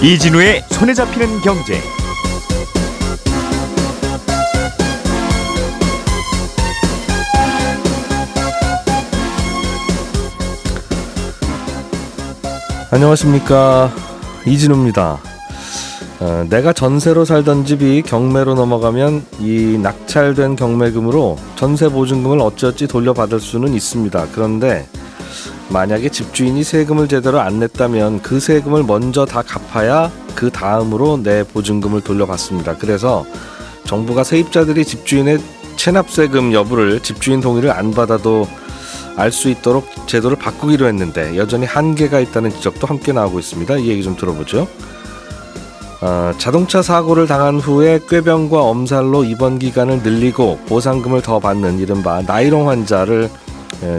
[0.00, 1.80] 이진우의 손에 잡히는 경제.
[12.92, 13.92] 안녕하십니까
[14.46, 15.18] 이진우입니다.
[16.20, 23.74] 어, 내가 전세로 살던 집이 경매로 넘어가면 이 낙찰된 경매금으로 전세 보증금을 어찌어찌 돌려받을 수는
[23.74, 24.28] 있습니다.
[24.32, 24.86] 그런데
[25.70, 32.00] 만약에 집주인이 세금을 제대로 안 냈다면 그 세금을 먼저 다 갚아야 그 다음으로 내 보증금을
[32.00, 32.76] 돌려받습니다.
[32.78, 33.26] 그래서
[33.84, 35.38] 정부가 세입자들이 집주인의
[35.76, 38.46] 체납세금 여부를 집주인 동의를 안 받아도
[39.16, 43.76] 알 수 있도록 제도를 바꾸기로 했는데 여전히 한계가 있다는 지적도 함께 나오고 있습니다.
[43.78, 44.68] 이 얘기 좀 들어보죠.
[46.00, 52.68] 어, 자동차 사고를 당한 후에 꾀병과 엄살로 입원 기간을 늘리고 보상금을 더 받는 이른바 나이롱
[52.68, 53.47] 환자를 예,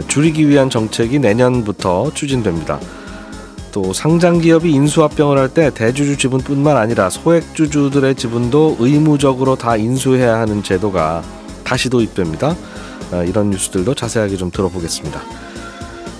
[0.08, 2.78] 줄이기 위한 정책이 내년부터 추진됩니다.
[3.72, 10.62] 또 상장 기업이 인수합병을 할 때 대주주 지분뿐만 아니라 소액주주들의 지분도 의무적으로 다 인수해야 하는
[10.62, 11.22] 제도가
[11.64, 12.56] 다시 도입됩니다.
[13.12, 15.20] 어, 이런 뉴스들도 자세하게 좀 들어보겠습니다.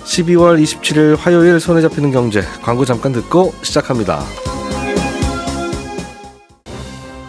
[0.05, 4.23] 12월 27일 화요일 손에 잡히는 경제 광고 잠깐 듣고 시작합니다.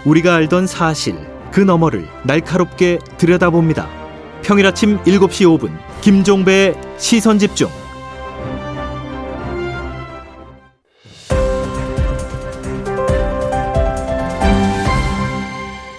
[0.05, 1.17] 우리가 알던 사실
[1.53, 3.89] 그 너머를 날카롭게 들여다봅니다.
[4.43, 5.71] 평일 아침 7시 5분
[6.03, 7.69] 김종배의 시선 집중.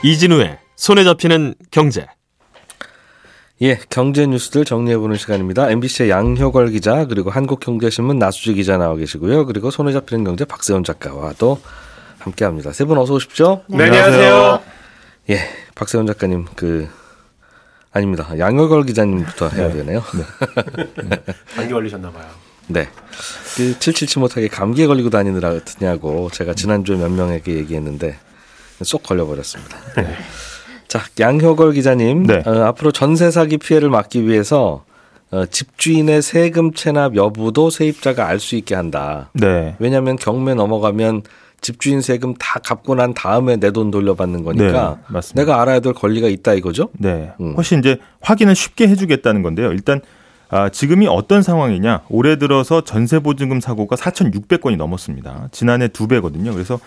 [0.04, 2.06] 이진우의 손에 잡히는 경제.
[3.62, 5.70] 예, 경제 뉴스들 정리해보는 시간입니다.
[5.70, 9.46] MBC의 양효걸 기자 그리고 한국경제신문 나수지 기자 나와 계시고요.
[9.46, 11.62] 그리고 손에 잡히는 경제 박세훈 작가와도
[12.20, 12.74] 함께합니다.
[12.74, 13.62] 세 분 어서 오십시오.
[13.68, 14.60] 네, 안녕하세요.
[15.30, 15.40] 예,
[15.76, 16.90] 박세훈 작가님 그
[17.94, 18.28] 아닙니다.
[18.38, 20.02] 양효걸 기자님부터 해야 되네요.
[21.56, 22.26] 감기 걸리셨나 봐요.
[22.68, 22.88] 네.
[23.56, 28.18] 그 칠칠치 못하게 감기에 걸리고 다니느라 드냐고 제가 지난주에 몇 명에게 얘기했는데
[28.82, 29.78] 쏙 걸려버렸습니다.
[30.88, 32.24] 자, 양효걸 기자님.
[32.24, 32.42] 네.
[32.46, 34.86] 어, 앞으로 전세 사기 피해를 막기 위해서
[35.32, 39.30] 어, 집주인의 세금 체납 여부도 세입자가 알 수 있게 한다.
[39.34, 39.76] 네.
[39.80, 41.24] 왜냐하면 경매 넘어가면
[41.64, 45.42] 집주인 세금 다 갚고 난 다음에 내 돈 돌려받는 거니까 네, 맞습니다.
[45.42, 46.90] 내가 알아야 될 권리가 있다 이거죠?
[47.00, 47.32] 네.
[47.42, 47.56] 음.
[47.56, 49.72] 훨씬 이제 확인을 쉽게 해주겠다는 건데요.
[49.72, 50.00] 일단
[50.50, 52.02] 아, 지금이 어떤 상황이냐?
[52.10, 55.48] 올해 들어서 전세 보증금 사고가 4,600건이 넘었습니다.
[55.52, 56.54] 지난해 두 배거든요.
[56.54, 56.80] 그래서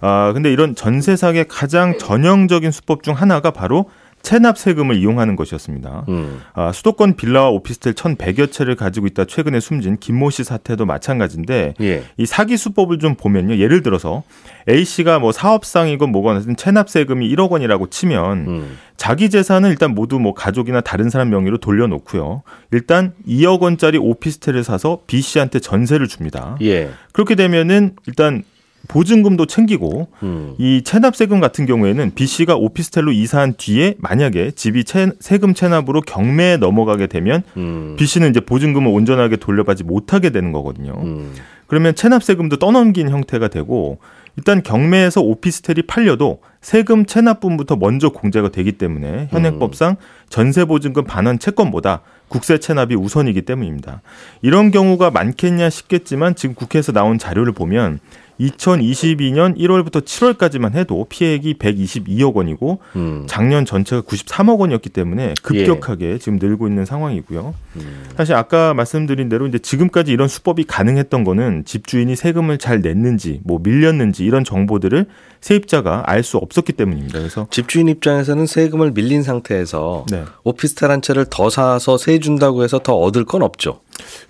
[0.00, 3.88] 아 근데 이런 전세 사기의 가장 전형적인 수법 중 하나가 바로
[4.22, 6.04] 체납 세금을 이용하는 것이었습니다.
[6.08, 6.40] 음.
[6.54, 12.04] 아, 수도권 빌라와 오피스텔 1,100여 채를 가지고 있다 최근에 숨진 김모 씨 사태도 마찬가지인데 예.
[12.16, 13.56] 이 사기 수법을 좀 보면요.
[13.56, 14.22] 예를 들어서
[14.68, 18.78] A 씨가 뭐 사업상이건 뭐건 하여튼 체납 세금이 1억 원이라고 치면 음.
[18.96, 22.42] 자기 재산은 일단 모두 뭐 가족이나 다른 사람 명의로 돌려놓고요.
[22.70, 26.56] 일단 2억 원짜리 오피스텔을 사서 B 씨한테 전세를 줍니다.
[26.62, 26.90] 예.
[27.12, 28.44] 그렇게 되면은 일단
[28.88, 30.54] 보증금도 챙기고 음.
[30.58, 36.56] 이 체납세금 같은 경우에는 B 씨가 오피스텔로 이사한 뒤에 만약에 집이 채- 세금 체납으로 경매에
[36.56, 37.94] 넘어가게 되면 음.
[37.98, 40.92] B 씨는 이제 보증금을 온전하게 돌려받지 못하게 되는 거거든요.
[41.02, 41.32] 음.
[41.66, 43.98] 그러면 체납세금도 떠넘긴 형태가 되고
[44.36, 49.96] 일단 경매에서 오피스텔이 팔려도 세금 체납분부터 먼저 공제가 되기 때문에 현행법상
[50.28, 54.00] 전세 보증금 반환 채권보다 국세 체납이 우선이기 때문입니다.
[54.40, 57.98] 이런 경우가 많겠냐 싶겠지만 지금 국회에서 나온 자료를 보면
[58.40, 63.24] 2022년 1월부터 7월까지만 해도 피해액이 122억 원이고 음.
[63.28, 67.54] 작년 전체가 93억 원이었기 때문에 급격하게 지금 늘고 있는 상황이고요.
[67.76, 68.04] 음.
[68.16, 73.60] 사실 아까 말씀드린 대로 이제 지금까지 이런 수법이 가능했던 거는 집주인이 세금을 잘 냈는지 뭐
[73.62, 75.06] 밀렸는지 이런 정보들을
[75.40, 77.18] 세입자가 알 수 없었기 때문입니다.
[77.18, 80.24] 그래서 집주인 입장에서는 세금을 밀린 상태에서 네.
[80.44, 83.80] 오피스텔 한 채를 더 사서 세 준다고 해서 더 얻을 건 없죠.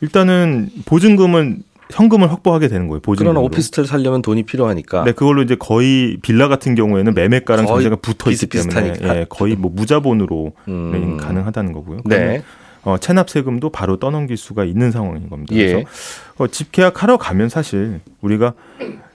[0.01, 3.01] 일단은 보증금은 현금을 확보하게 되는 거예요.
[3.01, 3.33] 보증금.
[3.33, 5.05] 그러나 오피스텔 살려면 돈이 필요하니까.
[5.05, 8.95] 네, 그걸로 이제 거의 빌라 같은 경우에는 매매가랑 전세가 붙어 있기 때문에.
[9.03, 11.17] 예, 거의 뭐 무자본으로 음.
[11.19, 12.00] 가능하다는 거고요.
[12.05, 12.43] 네.
[12.85, 15.55] 어, 체납 세금도 바로 떠넘길 수가 있는 상황인 겁니다.
[15.55, 15.67] 예.
[15.73, 15.89] 그래서
[16.39, 18.55] 어, 집 계약하러 가면 사실 우리가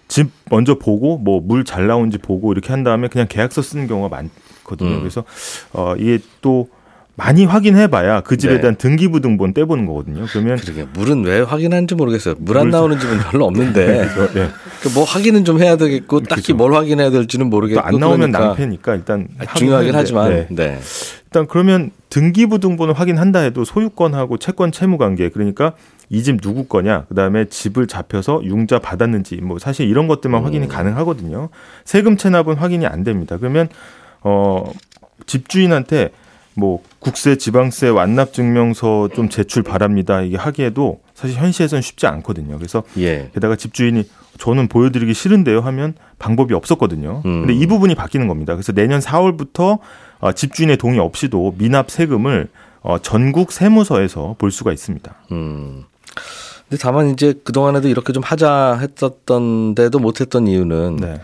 [0.07, 4.07] 집 먼저 보고 뭐 물 잘 나온지 보고 이렇게 한 다음에 그냥 계약서 쓰는 경우가
[4.07, 4.89] 많거든요.
[4.91, 4.99] 음.
[4.99, 5.25] 그래서
[5.73, 6.69] 어, 이게 또
[7.17, 8.61] 많이 확인해봐야 그 집에 네.
[8.61, 10.25] 대한 등기부등본 떼보는 거거든요.
[10.29, 12.35] 그러면 그러게 물은 왜 확인하는지 모르겠어요.
[12.37, 14.49] 물안물 나오는 집은 별로 없는데 예.
[14.83, 16.55] 그뭐 확인은 좀 해야 되겠고 딱히 그죠.
[16.55, 20.47] 뭘 확인해야 될지는 모르겠고 또안 나오면 그러니까 낭패니까 일단 아, 중요하긴 하지만 네.
[20.51, 20.79] 네.
[21.25, 25.73] 일단 그러면 등기부등본을 확인한다 해도 소유권하고 채권 채무 관계 그러니까
[26.09, 31.49] 이 집 누구 거냐 그다음에 집을 잡혀서 융자 받았는지 뭐 사실 이런 것들만 확인이 가능하거든요.
[31.83, 33.37] 세금 체납은 확인이 안 됩니다.
[33.37, 33.67] 그러면
[34.21, 34.71] 어
[35.25, 36.11] 집주인한테
[36.57, 40.21] 뭐 국세 지방세 완납 증명서 좀 제출 바랍니다.
[40.21, 42.57] 이게 하기에도 사실 현시에서는 쉽지 않거든요.
[42.57, 43.29] 그래서 예.
[43.33, 44.03] 게다가 집주인이
[44.39, 47.21] 저는 보여드리기 싫은데요 하면 방법이 없었거든요.
[47.25, 47.45] 음.
[47.45, 48.55] 근데 이 부분이 바뀌는 겁니다.
[48.55, 49.77] 그래서 내년 4월부터
[50.19, 52.47] 어, 집주인의 동의 없이도 미납 세금을
[52.81, 55.13] 어, 전국 세무서에서 볼 수가 있습니다.
[55.31, 55.83] 음.
[56.67, 61.21] 근데 다만 이제 그동안에도 이렇게 좀 하자 했었던데도 못했던 이유는 네,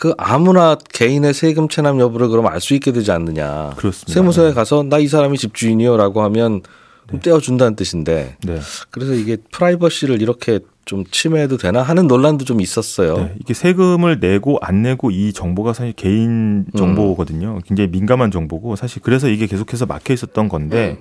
[0.00, 3.74] 그 아무나 개인의 세금 체납 여부를 그럼 알 수 있게 되지 않느냐.
[3.76, 4.10] 그렇습니다.
[4.14, 6.62] 세무서에 가서 나 이 사람이 집주인이요라고 하면
[7.06, 8.60] 그럼 떼어준다는 뜻인데 네.
[8.90, 13.14] 그래서 이게 프라이버시를 이렇게 좀 침해해도 되나 하는 논란도 좀 있었어요.
[13.18, 17.58] 네, 이게 세금을 내고 안 내고 이 정보가 사실 개인 정보거든요.
[17.66, 20.98] 굉장히 민감한 정보고 사실 그래서 이게 계속해서 막혀 있었던 건데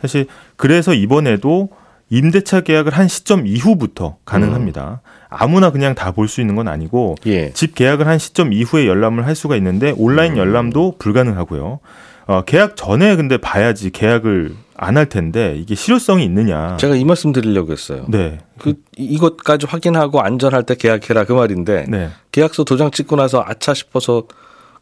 [0.00, 1.70] 사실 그래서 이번에도
[2.10, 5.00] 임대차 계약을 한 시점 이후부터 가능합니다.
[5.32, 7.52] 아무나 그냥 다 볼 수 있는 건 아니고 예.
[7.52, 11.80] 집 계약을 한 시점 이후에 열람을 할 수가 있는데 온라인 열람도 불가능하고요.
[12.26, 16.76] 어, 계약 전에 근데 봐야지 계약을 안 할 텐데 이게 실효성이 있느냐.
[16.76, 18.04] 제가 이 말씀 드리려고 했어요.
[18.08, 18.38] 네.
[18.58, 22.08] 그 이것까지 확인하고 안전할 때 계약해라 그 말인데 네.
[22.32, 24.24] 계약서 도장 찍고 나서 아차 싶어서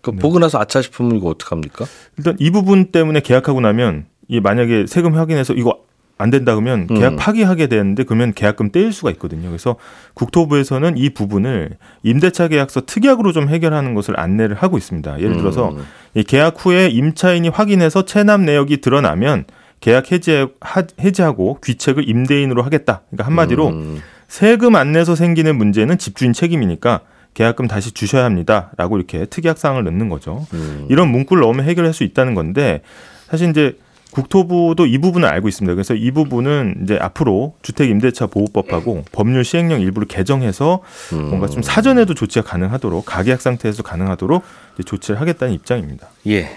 [0.00, 1.85] 그 보고 나서 아차 싶으면 이거 어떡합니까?
[2.17, 5.79] 일단 이 부분 때문에 계약하고 나면 이 만약에 세금 확인해서 이거
[6.20, 7.17] 안 된다 그러면 계약 음.
[7.17, 9.49] 파기하게 되는데 그러면 계약금 떼일 수가 있거든요.
[9.49, 9.76] 그래서
[10.14, 11.70] 국토부에서는 이 부분을
[12.02, 15.19] 임대차 계약서 특약으로 좀 해결하는 것을 안내를 하고 있습니다.
[15.20, 15.84] 예를 들어서 음.
[16.14, 19.44] 이 계약 후에 임차인이 확인해서 체납 내역이 드러나면
[19.81, 23.00] 계약 해제 하- 해지하고 귀책을 임대인으로 하겠다.
[23.08, 24.00] 그러니까 한마디로 음.
[24.28, 27.00] 세금 안 내서 생기는 문제는 집주인 책임이니까
[27.32, 30.46] 계약금 다시 주셔야 합니다라고 이렇게 특약 사항을 넣는 거죠.
[30.52, 30.87] 음.
[30.90, 32.82] 이런 문구를 넣으면 해결할 수 있다는 건데
[33.28, 33.76] 사실 이제
[34.11, 35.75] 국토부도 이 부분을 알고 있습니다.
[35.75, 41.29] 그래서 이 부분은 이제 앞으로 주택임대차 보호법하고 법률 시행령 일부를 개정해서 음.
[41.29, 44.43] 뭔가 좀 사전에도 조치가 가능하도록 가계약 상태에서 가능하도록
[44.85, 46.09] 조치를 하겠다는 입장입니다.
[46.27, 46.51] 예.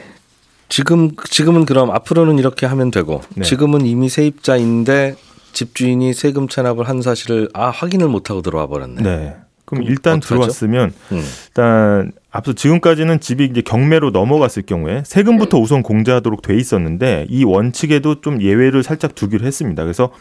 [0.70, 3.44] 지금 지금은 그럼 앞으로는 이렇게 하면 되고 네.
[3.44, 5.16] 지금은 이미 세입자인데
[5.52, 9.04] 집주인이 세금 체납을 한 사실을 아 확인을 못 하고 들어와 버렸네.
[9.04, 9.36] 네.
[9.66, 10.36] 그럼 그럼 일단 어떡하죠?
[10.36, 11.24] 들어왔으면 음.
[11.48, 18.22] 일단 앞서 지금까지는 집이 이제 경매로 넘어갔을 경우에 세금부터 우선 공제하도록 돼 있었는데 이 원칙에도
[18.22, 19.84] 좀 예외를 살짝 두기로 했습니다.
[19.84, 20.12] 그래서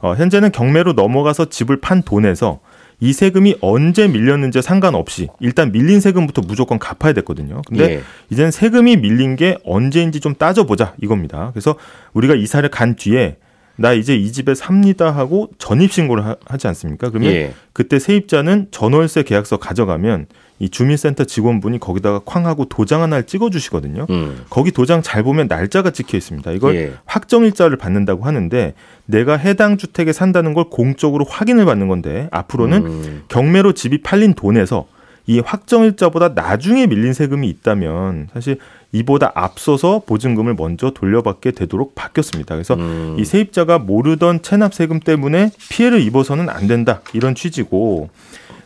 [0.00, 2.60] 어, 현재는 경매로 넘어가서 집을 판 돈에서
[3.00, 7.62] 이 세금이 언제 밀렸는지 상관없이 일단 밀린 세금부터 무조건 갚아야 됐거든요.
[7.66, 8.00] 근데 예.
[8.28, 11.50] 이젠 세금이 밀린 게 언제인지 좀 따져보자 이겁니다.
[11.54, 11.76] 그래서
[12.12, 13.38] 우리가 이사를 간 뒤에
[13.76, 17.08] 나 이제 이 집에 삽니다 하고 전입 신고를 하- 하지 않습니까?
[17.08, 17.54] 그러면 예.
[17.72, 20.26] 그때 세입자는 전월세 계약서 가져가면
[20.64, 24.06] 이 주민센터 직원분이 거기다가 쾅 하고 도장 하나를 찍어 주시거든요.
[24.08, 24.44] 음.
[24.48, 26.50] 거기 도장 잘 보면 날짜가 찍혀 있습니다.
[26.52, 26.92] 이걸 예.
[27.04, 28.72] 확정일자를 받는다고 하는데
[29.04, 33.22] 내가 해당 주택에 산다는 걸 공적으로 확인을 받는 건데 앞으로는 음.
[33.28, 34.86] 경매로 집이 팔린 돈에서
[35.26, 38.58] 이 확정일자보다 나중에 밀린 세금이 있다면 사실
[38.92, 42.54] 이보다 앞서서 보증금을 먼저 돌려받게 되도록 바뀌었습니다.
[42.54, 43.16] 그래서 음.
[43.18, 48.08] 이 세입자가 모르던 체납 세금 때문에 피해를 입어서는 안 된다 이런 취지고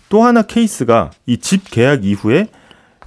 [0.08, 2.48] 또 하나 케이스가 이 집 계약 이후에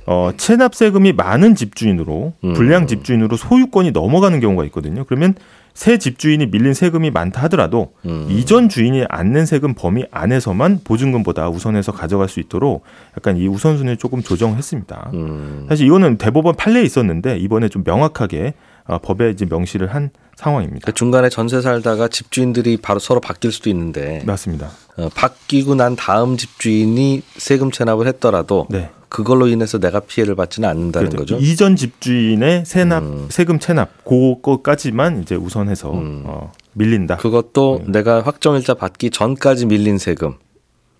[0.07, 2.53] 어, 체납 세금이 많은 집주인으로 음.
[2.53, 5.03] 불량 집주인으로 소유권이 넘어가는 경우가 있거든요.
[5.05, 5.35] 그러면
[5.73, 8.27] 새 집주인이 밀린 세금이 많다 하더라도 음.
[8.29, 12.83] 이전 주인이 안 낸 세금 범위 안에서만 보증금보다 우선해서 가져갈 수 있도록
[13.15, 15.11] 약간 이 우선순위를 조금 조정했습니다.
[15.13, 15.65] 음.
[15.69, 18.53] 사실 이거는 대법원 판례에 있었는데 이번에 좀 명확하게
[18.87, 20.85] 어, 법에 이제 명시를 한 상황입니다.
[20.85, 24.71] 그 중간에 전세 살다가 집주인들이 바로 서로 바뀔 수도 있는데 맞습니다.
[24.97, 28.89] 어, 바뀌고 난 다음 집주인이 세금 체납을 했더라도 네.
[29.09, 31.35] 그걸로 인해서 내가 피해를 받지는 않는다는 그렇죠.
[31.35, 31.45] 거죠.
[31.45, 33.27] 이전 집주인의 세납 음.
[33.29, 36.23] 세금 체납 그거까지만 이제 우선해서 음.
[36.25, 37.17] 어, 밀린다.
[37.17, 37.91] 그것도 네.
[37.91, 40.35] 내가 확정일자 받기 전까지 밀린 세금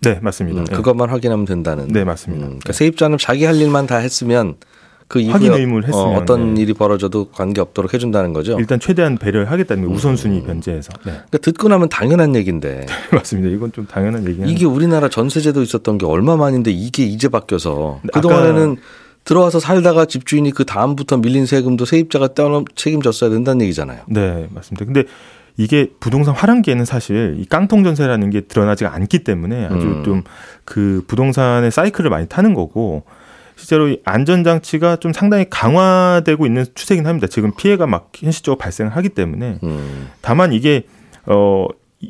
[0.02, 0.60] 네 맞습니다.
[0.60, 0.76] 음, 네.
[0.76, 1.88] 그것만 확인하면 된다는.
[1.88, 2.44] 네, 맞습니다.
[2.44, 2.72] 그러니까 네.
[2.72, 4.56] 세입자는 자기 할 일만 다 했으면
[5.12, 6.62] 그 확인 의무를 했으면, 어, 떤 네.
[6.62, 8.56] 일이 벌어져도 관계 없도록 해준다는 거죠.
[8.58, 9.94] 일단 최대한 배려를 하겠다는 게 음.
[9.94, 10.90] 우선순위 변제해서.
[11.04, 11.12] 네.
[11.12, 13.54] 그러니까 듣고 나면 당연한 얘기인데 맞습니다.
[13.54, 18.08] 이건 좀 당연한 얘기는 이게 우리나라 전세제도 있었던 게 얼마 만인데 이게 이제 바뀌어서 네,
[18.10, 18.78] 그 동안에는
[19.24, 24.04] 들어와서 살다가 집주인이 그 다음부터 밀린 세금도 세입자가 떼어 책임졌어야 된다는 얘기잖아요.
[24.08, 24.86] 네, 맞습니다.
[24.86, 25.04] 근데
[25.58, 30.04] 이게 부동산 하란기에는 사실 이 깡통 전세라는 게 드러나지가 않기 때문에 아주 음.
[30.04, 33.02] 좀그 부동산의 사이클을 많이 타는 거고
[33.56, 37.26] 실제로 이 안전장치가 좀 상당히 강화되고 있는 추세긴 합니다.
[37.26, 40.08] 지금 피해가 막 현실적으로 발생을 하기 때문에 음.
[40.20, 40.84] 다만 이게
[41.26, 41.66] 어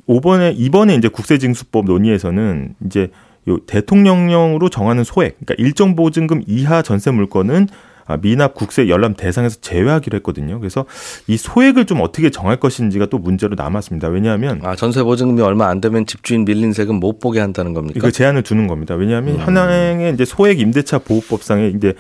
[0.07, 3.11] 이번에 이번에 이제 국세징수법 논의에서는 이제
[3.49, 7.73] 요 대통령령으로 정하는 소액, 그러니까 일정 보증금 이하 전세 물건은 아,
[8.17, 10.59] 미납 국세 열람 대상에서 제외하기로 했거든요.
[10.61, 10.85] 그래서
[11.27, 14.09] 이 소액을 좀 어떻게 정할 것인지가 또 문제로 남았습니다.
[14.09, 17.95] 왜냐하면 아 전세 보증금이 얼마 안 되면 집주인 밀린 세금 못 보게 한다는 겁니까?
[17.99, 18.95] 이거 제한을 두는 겁니다.
[18.95, 19.41] 왜냐하면 음.
[19.41, 21.95] 현행의 이제 소액 임대차 보호법상에 이제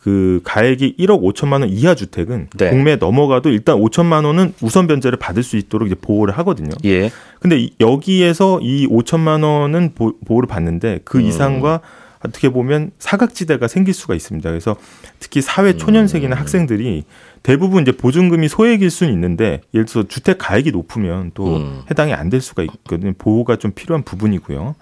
[0.00, 2.68] 그 가액이 1억 5천만 원 이하 주택은 네.
[2.68, 6.72] 공매 넘어가도 일단 5천만 원은 우선 변제를 받을 수 있도록 이제 보호를 하거든요.
[6.84, 7.10] 예.
[7.40, 11.22] 근데 이- 여기에서 이 5천만 원은 보, 보호를 받는데 그 음.
[11.24, 11.80] 이상과
[12.26, 14.48] 어떻게 보면 사각지대가 생길 수가 있습니다.
[14.48, 14.76] 그래서
[15.20, 16.40] 특히 사회 초년생이나 음.
[16.40, 17.04] 학생들이
[17.42, 21.82] 대부분 이제 보증금이 소액일 수는 있는데 예를 들어서 주택 가액이 높으면 또 음.
[21.90, 23.12] 해당이 안 될 수가 있거든요.
[23.18, 24.74] 보호가 좀 필요한 부분이고요.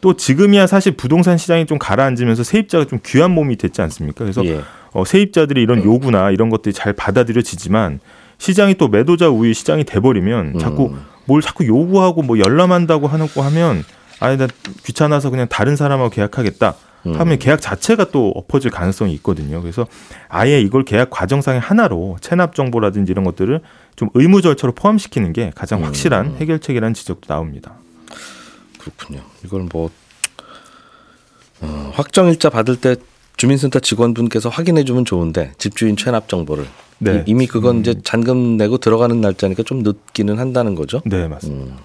[0.00, 4.24] 또 지금이야 사실 부동산 시장이 좀 가라앉으면서 세입자가 좀 귀한 몸이 됐지 않습니까?
[4.24, 4.60] 그래서 예.
[4.92, 8.00] 어, 세입자들이 이런 요구나 이런 것들이 잘 받아들여지지만
[8.38, 10.98] 시장이 또 매도자 우위 시장이 돼버리면 자꾸 음.
[11.26, 13.84] 뭘 자꾸 요구하고 뭐 열람한다고 하고 하면
[14.22, 14.46] 아니 나
[14.84, 16.74] 귀찮아서 그냥 다른 사람하고 계약하겠다
[17.06, 17.18] 음.
[17.18, 19.60] 하면 계약 자체가 또 엎어질 가능성이 있거든요.
[19.60, 19.86] 그래서
[20.28, 23.60] 아예 이걸 계약 과정상의 하나로 체납 정보라든지 이런 것들을
[23.96, 25.84] 좀 의무 절차로 포함시키는 게 가장 음.
[25.86, 27.74] 확실한 해결책이라는 지적도 나옵니다.
[28.78, 29.22] 그렇군요.
[29.44, 29.90] 이걸 뭐
[31.60, 32.96] 어, 확정일자 받을 때
[33.36, 36.66] 주민센터 직원분께서 확인해 주면 좋은데 집주인 체납 정보를
[36.98, 37.18] 네.
[37.26, 41.00] 이- 이미 그건 이제 잔금 내고 들어가는 날짜니까 좀 늦기는 한다는 거죠.
[41.04, 41.76] 네, 맞습니다.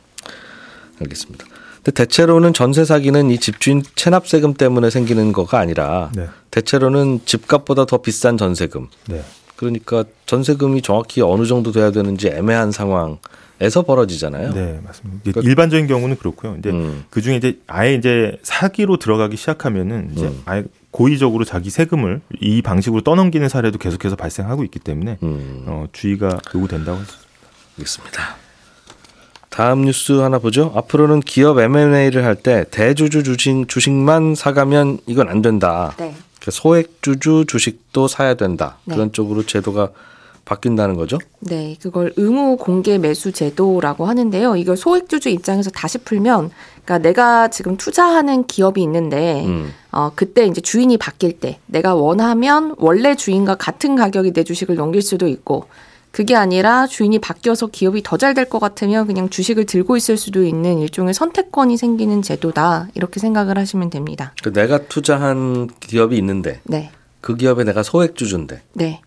[1.02, 1.46] 알겠습니다.
[1.88, 6.28] 근데 대체로는 전세 사기는 이 집주인 체납세금 때문에 생기는 거가 아니라 네.
[6.52, 8.90] 대체로는 집값보다 더 비싼 전세금.
[9.08, 9.24] 네.
[9.56, 14.54] 그러니까 전세금이 정확히 어느 정도 돼야 되는지 애매한 상황에서 벌어지잖아요.
[14.54, 15.22] 네, 맞습니다.
[15.24, 16.58] 이게 일반적인 경우는 그렇고요.
[16.60, 17.06] 이제 음.
[17.10, 20.42] 그 중에 이제 아예 이제 사기로 들어가기 시작하면은 이제 음.
[20.44, 25.64] 아예 고의적으로 자기 세금을 이 방식으로 떠넘기는 사례도 계속해서 발생하고 있기 때문에 음.
[25.68, 27.28] 어, 주의가 요구된다고 했습니다.
[27.78, 28.47] 알겠습니다.
[29.58, 30.72] 다음 뉴스 하나 보죠.
[30.76, 35.96] 앞으로는 기업 M&A를 할 때 대주주 주식, 주식만 사가면 이건 안 된다.
[35.98, 36.14] 네.
[36.36, 38.78] 그러니까 소액주주 주식도 사야 된다.
[38.86, 38.94] 네.
[38.94, 39.90] 그런 쪽으로 제도가
[40.46, 41.18] 바뀐다는 거죠.
[41.40, 44.58] 네, 그걸 의무 공개 매수 제도라고 하는데요.
[44.58, 46.52] 이걸 소액주주 입장에서 다시 풀면,
[46.86, 49.74] 그러니까 내가 지금 투자하는 기업이 있는데, 음.
[49.92, 55.02] 어, 그때 이제 주인이 바뀔 때, 내가 원하면 원래 주인과 같은 가격이 내 주식을 넘길
[55.02, 55.66] 수도 있고,
[56.18, 60.44] 그게 아니라 주인이 바뀌어서 기업이 더 잘 될 것 같으면 그냥 주식을 들고 있을 수도
[60.44, 62.88] 있는 일종의 선택권이 생기는 제도다.
[62.96, 64.34] 이렇게 생각을 하시면 됩니다.
[64.42, 66.90] 그 내가 투자한 기업이 있는데 네,
[67.22, 69.02] 그 기업에 내가 소액주주인데 네,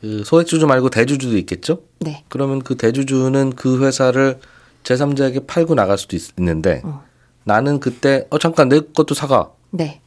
[0.00, 1.82] 그 소액주주 말고 대주주도 있겠죠?
[2.00, 2.24] 네.
[2.30, 4.38] 그러면 그 대주주는 그 회사를
[4.84, 7.04] 제3자에게 팔고 나갈 수도 있, 는데 어.
[7.44, 9.50] 나는 그때 어 잠깐 내 것도 사가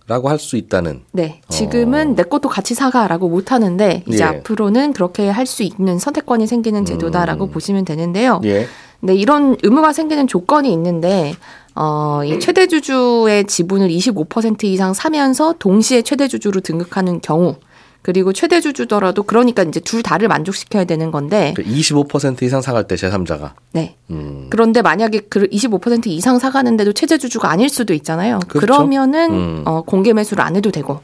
[0.07, 0.29] 라고 네.
[0.29, 1.41] 할수 있다는 네.
[1.49, 4.23] 지금은 내 것도 같이 사가라고 못 하는데 이제 예.
[4.23, 8.41] 앞으로는 그렇게 할 수 있는 선택권이 생기는 제도다라고 보시면 되는데요.
[8.45, 8.67] 예.
[9.01, 11.33] 네, 이런 의무가 생기는 조건이 있는데
[11.75, 17.55] 어, 이 최대 주주의 지분을 25% 이상 사면서 동시에 최대 주주로 등극하는 경우
[18.01, 23.51] 그리고 최대 주주더라도 그러니까 이제 둘 다를 만족시켜야 되는 건데 그25% 이상 사갈 때 제3자가
[23.73, 23.95] 네.
[24.09, 24.47] 음.
[24.49, 28.39] 그런데 만약에 그 25% 이상 사가는데도 최대 주주가 아닐 수도 있잖아요.
[28.47, 28.59] 그렇죠.
[28.65, 29.63] 그러면은 음.
[29.65, 31.01] 어, 공개 매수를 안 해도 되고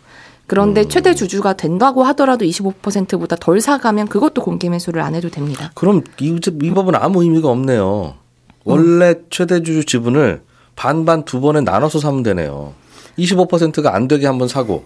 [0.48, 5.72] 그런데 최대 주주가 된다고 하더라도 25%보다 덜 사가면 그것도 공개 매수를 안 해도 됩니다.
[5.76, 8.16] 그럼 이, 이 법은 아무 의미가 없네요.
[8.64, 10.42] 원래 최대 주주 지분을
[10.76, 12.74] 반반 두 번에 나눠서 사면 되네요.
[13.20, 14.86] 25%가 안 되게 한 번 사고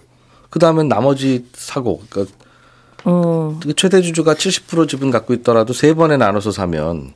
[0.52, 2.36] 그 다음엔 나머지 사고 그러니까
[3.06, 7.14] 어, 최대 주주가 70% 지분 갖고 있더라도 세 번에 나눠서 사면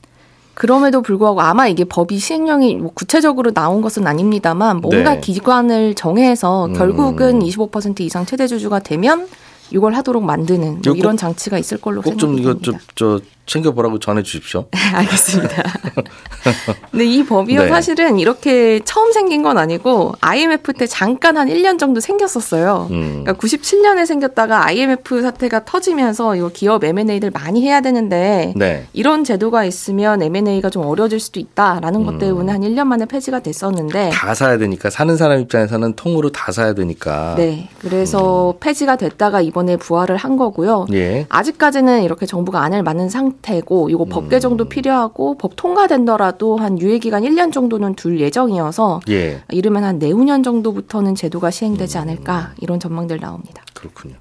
[0.56, 5.22] 그럼에도 불구하고 아마 이게 법이 시행령이 뭐 구체적으로 나온 것은 아닙니다만 뭔가 네.
[5.22, 6.74] 기관을 정해서 음.
[6.74, 9.28] 결국은 25% 이상 최대 주주가 되면
[9.72, 12.02] 이걸 하도록 만드는 뭐 꼭- 이런 장치가 있을 걸로.
[12.02, 14.66] 좀저 챙겨보라고 전해 주십시오.
[14.94, 15.64] 알겠습니다.
[16.92, 17.70] 근데 이 법이요 네.
[17.70, 22.88] 사실은 이렇게 처음 생긴 건 아니고 IMF 때 잠깐 한 1년 정도 생겼었어요.
[22.92, 23.24] 음.
[23.24, 28.88] 그러니까 97년에 생겼다가 IMF 사태가 터지면서 이거 기업 M&A들 많이 해야 되는데 네.
[28.94, 32.06] 이런 제도가 있으면 M&A가 좀 어려워질 수도 있다라는 음.
[32.06, 36.52] 것 때문에 한 1년 만에 폐지가 됐었는데 다 사야 되니까 사는 사람 입장에서는 통으로 다
[36.52, 37.36] 사야 되니까.
[37.38, 37.70] 네.
[37.80, 40.86] 그래서 폐지가 됐다가 이 번에 부활을 한 거고요.
[40.92, 41.26] 예.
[41.30, 47.24] 아직까지는 이렇게 정부가 안을 맞는 상태고 이거 법 개정도 필요하고 법 통과된더라도 한 유예 기간
[47.24, 49.42] 1년 정도는 둘 예정이어서 예.
[49.50, 53.64] 이르면 한 내후년 정도부터는 제도가 시행되지 않을까 이런 전망들 나옵니다.
[53.74, 54.16] 그렇군요.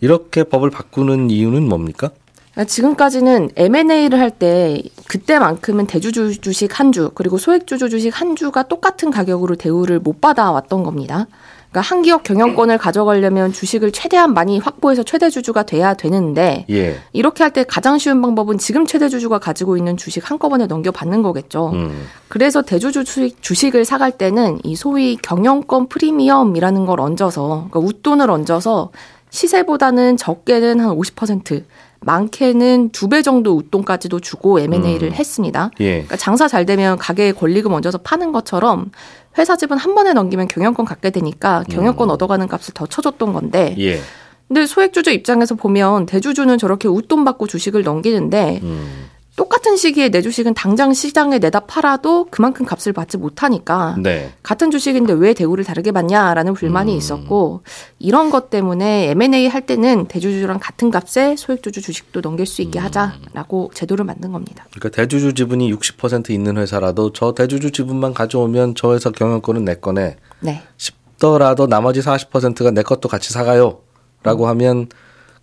[0.00, 2.10] 이렇게 법을 바꾸는 이유는 뭡니까?
[2.52, 8.62] 그러니까 지금까지는 M&A를 할 때 그때만큼은 대주주 주식 한 주 그리고 소액주주 주식 한 주가
[8.62, 11.26] 똑같은 가격으로 대우를 못 받아왔던 겁니다.
[11.70, 16.98] 그러니까 한 기업 경영권을 가져가려면 주식을 최대한 많이 확보해서 최대 주주가 돼야 되는데 예.
[17.12, 21.70] 이렇게 할 때 가장 쉬운 방법은 지금 최대 주주가 가지고 있는 주식 한꺼번에 넘겨받는 거겠죠.
[21.74, 22.06] 음.
[22.28, 28.90] 그래서 대주주 주식, 주식을 사갈 때는 이 소위 경영권 프리미엄이라는 걸 얹어서 그러니까 웃돈을 얹어서
[29.30, 31.64] 시세보다는 적게는 한 50%,
[32.02, 35.70] 많게는 두 배 정도 웃돈까지도 주고 M&A를 했습니다.
[35.80, 35.92] 예.
[35.92, 38.90] 그러니까 장사 잘 되면 가게에 권리금 얹어서 파는 것처럼
[39.38, 44.00] 회사 집은 한 번에 넘기면 경영권 갖게 되니까 경영권 얻어가는 값을 더 쳐줬던 건데 예.
[44.48, 49.06] 근데 소액주주 입장에서 보면 대주주는 저렇게 웃돈 받고 주식을 넘기는데 음.
[49.36, 54.32] 똑같은 시기에 내 주식은 당장 시장에 내다 팔아도 그만큼 값을 받지 못하니까 네.
[54.42, 56.96] 같은 주식인데 왜 대우를 다르게 받냐라는 불만이 음.
[56.96, 57.60] 있었고
[57.98, 62.64] 이런 것 때문에 M&A 할 때는 대주주랑 같은 값에 소액주주 주식도 넘길 수 음.
[62.64, 64.64] 있게 하자라고 제도를 만든 겁니다.
[64.70, 70.16] 그러니까 대주주 지분이 60% 있는 회사라도 저 대주주 지분만 가져오면 저 회사 경영권은 내 거네
[70.40, 70.62] 네.
[70.78, 73.80] 싶더라도 나머지 40%가 내 것도 같이 사가요
[74.22, 74.88] 라고 하면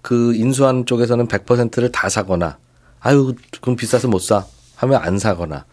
[0.01, 2.57] 그 인수하는 쪽에서는 100%를 다 사거나
[3.03, 4.45] 아유 그럼 비싸서 못 사
[4.77, 5.65] 하면 안 사거나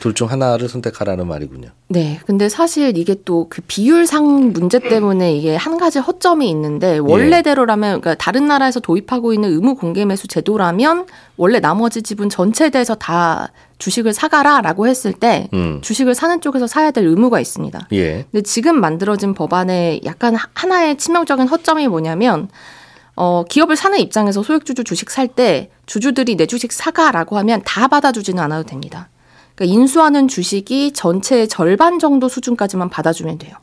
[0.00, 1.68] 둘중 하나를 선택하라는 말이군요.
[1.88, 2.18] 네.
[2.26, 8.14] 근데 사실 이게 또 그 비율상 문제 때문에 이게 한 가지 허점이 있는데 원래대로라면 그러니까
[8.22, 14.12] 다른 나라에서 도입하고 있는 의무 공개 매수 제도라면 원래 나머지 지분 전체에 대해서 다 주식을
[14.12, 15.78] 사가라라고 했을 때 음.
[15.82, 17.88] 주식을 사는 쪽에서 사야 될 의무가 있습니다.
[17.92, 18.26] 예.
[18.32, 22.48] 근데 지금 만들어진 법안에 약간 하- 하나의 치명적인 허점이 뭐냐면
[23.16, 28.42] 어, 기업을 사는 입장에서 소액주주 주식 살 때 주주들이 내 주식 사가라고 하면 다 받아주지는
[28.44, 29.08] 않아도 됩니다.
[29.54, 33.56] 그러니까 인수하는 주식이 전체의 절반 정도 수준까지만 받아주면 돼요.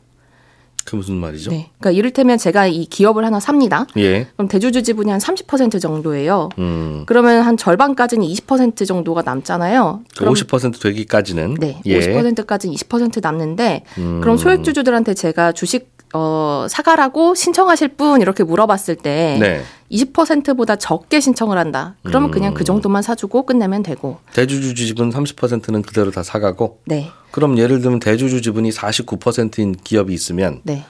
[0.84, 1.50] 그 무슨 말이죠?
[1.50, 1.70] 네.
[1.78, 3.86] 그러니까 이를테면 제가 이 기업을 하나 삽니다.
[3.96, 4.26] 예.
[4.36, 6.50] 그럼 대주주 지분이 한 30% 정도예요.
[6.58, 7.04] 음.
[7.06, 10.02] 그러면 한 절반까지는 20% 정도가 남잖아요.
[10.16, 11.98] 그50% 되기까지는 네, 예.
[11.98, 14.20] 50%까지 20% 남는데 음.
[14.20, 19.62] 그럼 소액주주들한테 제가 주식 어 사가라고 신청하실 분 이렇게 물어봤을 때 네.
[19.90, 21.94] 20%보다 적게 신청을 한다.
[22.02, 22.54] 그러면 그냥 음.
[22.54, 24.18] 그 정도만 사주고 끝내면 되고.
[24.32, 30.60] 대주주 지분 30%는 그대로 다 사가고 네, 그럼 예를 들면 대주주 지분이 49%인 기업이 있으면
[30.64, 30.84] 네,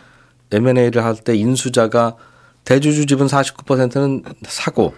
[0.53, 2.15] M&A를 할 때 인수자가
[2.65, 4.95] 대주주 지분 49%는 사고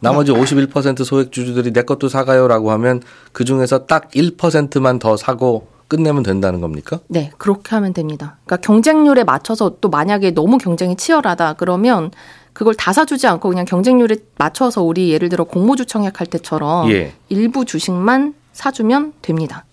[0.00, 3.00] 나머지 51% 소액 주주들이 내 것도 사가요라고 하면
[3.32, 6.98] 그 중에서 딱 1%만 더 사고 끝내면 된다는 겁니까?
[7.08, 8.36] 네 그렇게 하면 됩니다.
[8.44, 12.10] 그러니까 경쟁률에 맞춰서 또 만약에 너무 경쟁이 치열하다 그러면
[12.56, 17.12] 그걸 다 사주지 않고 그냥 경쟁률에 맞춰서 우리 예를 들어 공모주 청약할 때처럼 예.
[17.28, 19.66] 일부 주식만 사주면 됩니다.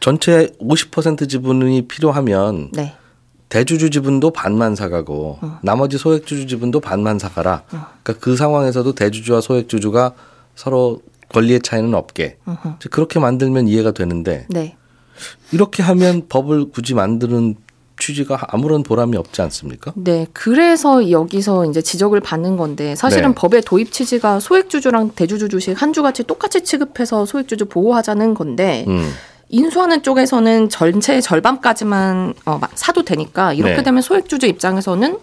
[0.00, 2.94] 전체 50% 지분이 필요하면 네,
[3.50, 5.58] 대주주 지분도 반만 사가고 어.
[5.62, 7.64] 나머지 소액주주 지분도 반만 사가라.
[7.68, 10.14] 그러니까 그 상황에서도 대주주와 소액주주가
[10.54, 12.76] 서로 권리의 차이는 없게 어허.
[12.90, 14.76] 그렇게 만들면 이해가 되는데 네.
[15.52, 17.56] 이렇게 하면 법을 굳이 만드는
[17.98, 19.92] 취지가 아무런 보람이 없지 않습니까?
[19.96, 23.34] 네, 그래서 여기서 이제 지적을 받는 건데 사실은 네.
[23.34, 29.10] 법의 도입 취지가 소액주주랑 대주주 주식 한 주같이 똑같이 취급해서 소액주주 보호하자는 건데 음.
[29.48, 33.82] 인수하는 쪽에서는 전체의 절반까지만 어, 마- 사도 되니까 이렇게 네.
[33.82, 35.18] 되면 소액주주 입장에서는 어,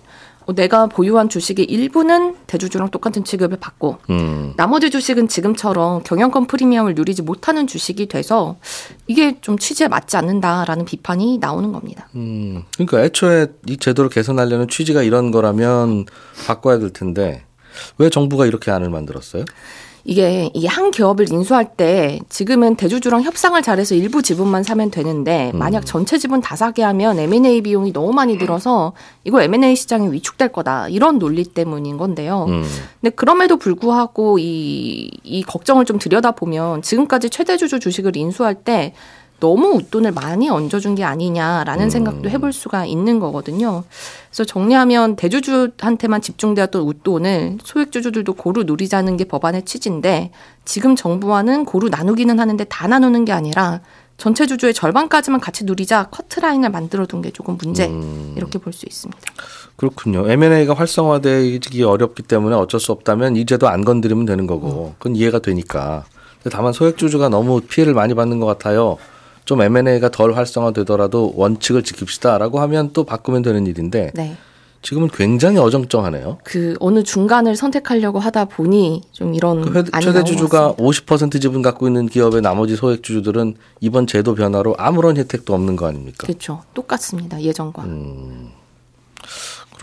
[0.54, 4.54] 내가 보유한 주식의 일부는 대주주랑 똑같은 취급을 받고 음.
[4.58, 8.58] 나머지 주식은 지금처럼 경영권 프리미엄을 누리지 못하는 주식이 돼서
[9.08, 12.08] 이게 좀 취지에 맞지 않는다라는 비판이 나오는 겁니다.
[12.16, 12.64] 음.
[12.76, 16.06] 그러니까 애초에 이 제도를 개선하려는 취지가 이런 거라면
[16.46, 17.44] 바꿔야 될 텐데
[17.98, 19.46] 왜 정부가 이렇게 안을 만들었어요?
[20.04, 25.86] 이게 이 한 기업을 인수할 때 지금은 대주주랑 협상을 잘해서 일부 지분만 사면 되는데 만약
[25.86, 28.94] 전체 지분 다 사게 하면 M&A 비용이 너무 많이 들어서
[29.26, 32.46] 이거 M&A 시장에 위축될 거다 이런 논리 때문인 건데요.
[32.48, 32.64] 음.
[33.02, 38.94] 근데 그럼에도 불구하고 이, 이 걱정을 좀 들여다 보면 지금까지 최대주주 주식을 인수할 때
[39.42, 43.84] 너무 웃돈을 많이 얹어준 게 아니냐라는 생각도 해볼 수가 있는 거거든요.
[44.30, 50.32] 그래서 정리하면 대주주한테만 집중되었던 웃돈을 소액주주들도 고루 누리자는 게 법안의 취지인데
[50.64, 53.82] 지금 정부와는 고루 나누기는 하는데 다 나누는 게 아니라
[54.18, 57.92] 전체 주주의 절반까지만 같이 누리자 커트라인을 만들어둔 게 조금 문제
[58.36, 59.20] 이렇게 볼 수 있습니다.
[59.76, 60.30] 그렇군요.
[60.30, 66.06] M&A가 활성화되기 어렵기 때문에 어쩔 수 없다면 이제도 안 건드리면 되는 거고 그건 이해가 되니까.
[66.52, 68.98] 다만 소액주주가 너무 피해를 많이 받는 것 같아요.
[69.46, 74.38] 좀 M&A가 덜 활성화되더라도 원칙을 지킵시다라고 하면 또 바꾸면 되는 일인데 네.
[74.84, 76.40] 지금은 굉장히 어정쩡하네요.
[76.44, 80.84] 그 어느 중간을 선택하려고 하다 보니 좀 이런 그 회- 최대 주주가 같습니다.
[81.06, 85.86] 50% 지분 갖고 있는 기업의 나머지 소액 주주들은 이번 제도 변화로 아무런 혜택도 없는 거
[85.88, 86.26] 아닙니까?
[86.26, 86.64] 그렇죠.
[86.74, 87.40] 똑같습니다.
[87.42, 87.84] 예전과.
[87.84, 88.50] 음.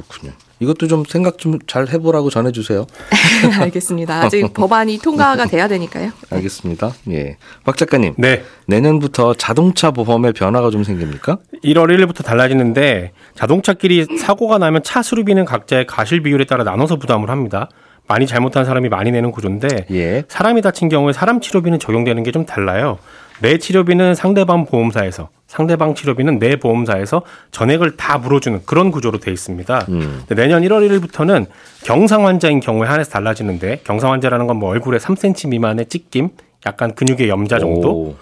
[0.07, 0.33] 그렇군요.
[0.61, 2.87] 이것도 좀 생각 좀 잘 해보라고 전해주세요.
[3.61, 4.23] 알겠습니다.
[4.23, 6.11] 아직 법안이 통과가 돼야 되니까요.
[6.31, 6.93] 알겠습니다.
[7.11, 8.15] 예, 박 작가님.
[8.17, 8.43] 네.
[8.67, 11.39] 내년부터 자동차 보험에 변화가 좀 생깁니까?
[11.65, 17.69] 1월 1일부터 달라지는데 자동차끼리 사고가 나면 차 수리비는 각자의 가실 비율에 따라 나눠서 부담을 합니다.
[18.07, 20.25] 많이 잘못한 사람이 많이 내는 구조인데 예.
[20.29, 22.99] 사람이 다친 경우에 사람 치료비는 적용되는 게 좀 달라요.
[23.41, 29.87] 내 치료비는 상대방 보험사에서 상대방 치료비는 내 보험사에서 전액을 다 물어주는 그런 구조로 돼 있습니다.
[29.89, 30.23] 음.
[30.29, 31.47] 내년 1월 1일부터는
[31.85, 36.29] 경상 환자인 경우에 한해서 달라지는데 경상 환자라는 건 뭐 얼굴에 3cm 미만의 찢김,
[36.67, 38.17] 약간 근육의 염자 정도, 오.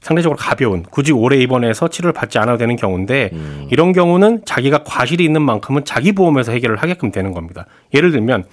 [0.00, 3.68] 상대적으로 가벼운 굳이 오래 입원해서 치료를 받지 않아도 되는 경우인데 음.
[3.70, 7.66] 이런 경우는 자기가 과실이 있는 만큼은 자기 보험에서 해결을 하게끔 되는 겁니다.
[7.94, 8.44] 예를 들면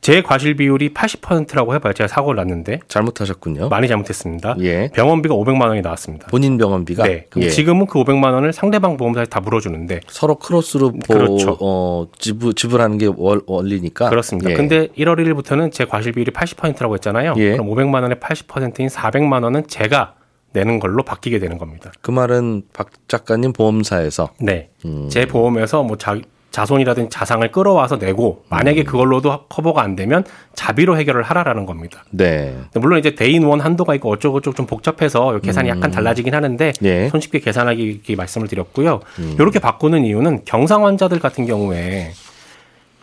[0.00, 1.92] 제 과실 비율이 80%라고 해봐요.
[1.92, 3.68] 제가 사고를 났는데 잘못하셨군요.
[3.68, 4.56] 많이 잘못했습니다.
[4.60, 4.90] 예.
[4.94, 6.28] 병원비가 500만 원이 나왔습니다.
[6.28, 7.26] 본인 병원비가 네.
[7.36, 7.48] 예.
[7.48, 11.56] 지금은 그 500만 원을 상대방 보험사에서 다 물어주는데 서로 크로스로 보, 그렇죠.
[11.60, 14.50] 어, 지불 지불하는 게 월, 원리니까 그렇습니다.
[14.50, 14.54] 예.
[14.54, 17.34] 근데 1월 1일부터는 제 과실 비율이 80%라고 했잖아요.
[17.36, 17.52] 예.
[17.52, 20.14] 그럼 500만 원의 80%인 400만 원은 제가
[20.52, 21.92] 내는 걸로 바뀌게 되는 겁니다.
[22.00, 24.70] 그 말은 박 작가님 보험사에서 네.
[24.84, 25.08] 음.
[25.10, 26.18] 제 보험에서 뭐 자,
[26.58, 28.48] 자손이라든지 자상을 끌어와서 내고 음.
[28.50, 32.04] 만약에 그걸로도 커버가 안 되면 자비로 해결을 하라라는 겁니다.
[32.10, 32.56] 네.
[32.74, 36.84] 물론 이제 대인 원 한도가 있고 어쩌고저쩌고 좀 복잡해서 이 계산이 약간 달라지긴 하는데 음.
[36.84, 37.04] 예.
[37.04, 37.08] 음.
[37.10, 39.00] 손쉽게 계산하기 이렇게 말씀을 드렸고요.
[39.34, 42.12] 이렇게 바꾸는 이유는 경상 환자들 같은 경우에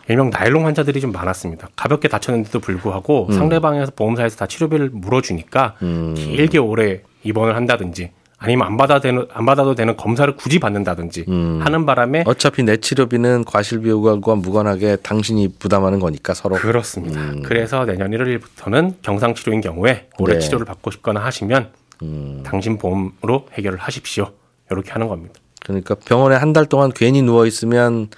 [0.08, 1.68] 일명 나일론 환자들이 좀 많았습니다.
[1.74, 6.14] 가볍게 다쳤는데도 불구하고 상대방에서 보험사에서 다 치료비를 물어주니까 음.
[6.14, 8.10] 길게 오래 입원을 한다든지
[8.46, 11.60] 아니면 안 받아 되는 안 받아도 되는 검사를 굳이 받는다든지 음.
[11.62, 17.20] 하는 바람에 어차피 내 치료비는 과실 비용과 무관하게 당신이 부담하는 거니까 서로 그렇습니다.
[17.20, 17.42] 음.
[17.44, 20.38] 그래서 내년 1월부터는 경상 치료인 경우에 올해 네.
[20.38, 21.70] 치료를 받고 싶거나 하시면
[22.02, 22.42] 음.
[22.46, 24.30] 당신 보험으로 해결을 하십시오.
[24.70, 25.34] 이렇게 하는 겁니다.
[25.64, 28.08] 그러니까 병원에 한 달 동안 괜히 누워 있으면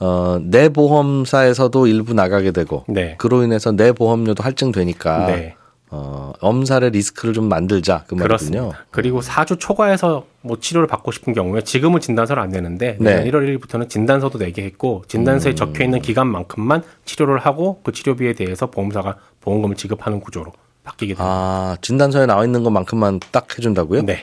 [0.00, 3.14] 어, 내 보험사에서도 일부 나가게 되고 네.
[3.18, 5.54] 그로 인해서 내 보험료도 할증되니까 네.
[5.90, 8.26] 어, 엄살의 리스크를 좀 만들자 그 말이군요.
[8.26, 8.86] 그렇습니다.
[8.90, 13.16] 그리고 4주 초과해서 뭐 치료를 받고 싶은 경우에 지금은 진단서를 안 내는데 네.
[13.16, 18.70] 내년 1월 1일부터는 진단서도 내게 했고 진단서에 적혀 있는 기간만큼만 치료를 하고 그 치료비에 대해서
[18.70, 20.52] 보험사가 보험금을 지급하는 구조로
[20.84, 21.24] 바뀌게 됩니다.
[21.24, 24.02] 아 진단서에 나와 있는 것만큼만 딱 해준다고요?
[24.02, 24.20] 네.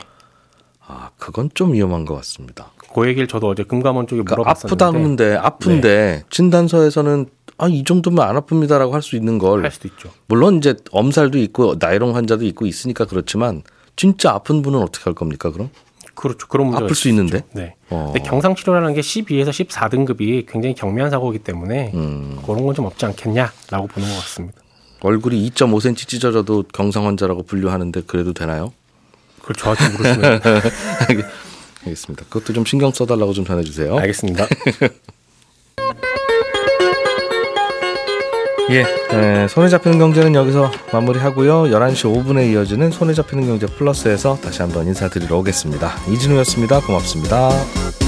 [0.86, 2.70] 아 그건 좀 위험한 것 같습니다.
[3.00, 4.84] 그 얘기를 저도 어제 금감원 쪽에 그러니까 물어봤었는데
[5.24, 5.36] 네.
[5.36, 7.26] 아프다는데 아픈데 진단서에서는
[7.58, 10.10] 아 이 정도면 안 아픕니다라고 할 수 있는 걸 할 수도 있죠.
[10.28, 13.62] 물론 이제 엄살도 있고 나이롱 환자도 있고 있으니까 그렇지만
[13.96, 15.70] 진짜 아픈 분은 어떻게 할 겁니까 그럼?
[16.14, 16.48] 그렇죠.
[16.48, 17.08] 그런 문제가 아플 수.
[17.08, 17.42] 있는데?
[17.52, 17.74] 네.
[17.90, 18.10] 어.
[18.12, 22.38] 근데 경상 치료라는 게 12에서 14등급이 굉장히 경미한 사고이기 때문에 음.
[22.44, 24.58] 그런 건 좀 없지 않겠냐라고 보는 것 같습니다.
[25.02, 28.72] 얼굴이 2.5cm 찢어져도 경상 환자라고 분류하는데 그래도 되나요?
[29.40, 30.40] 그걸 저한테 물으시면
[31.86, 32.24] 알겠습니다.
[32.28, 33.96] 그것도 좀 신경 써달라고 좀 전해주세요.
[33.96, 34.46] 알겠습니다.
[38.70, 41.64] 예, 에, 손에 잡히는 경제는 여기서 마무리하고요.
[41.64, 45.94] 11시 5분에 이어지는 손에 잡히는 경제 플러스에서 다시 한번 인사드리러 오겠습니다.
[46.10, 46.80] 이진우였습니다.
[46.80, 48.05] 고맙습니다.